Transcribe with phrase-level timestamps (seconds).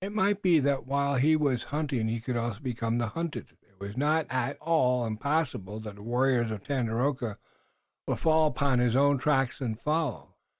[0.00, 3.56] It might be that while he was hunting he could also become the hunted.
[3.62, 7.38] It was not at all impossible that the warriors of Tandakora
[8.08, 10.34] would fall upon his own track and follow.